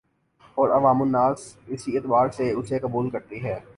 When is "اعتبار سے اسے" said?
1.97-2.79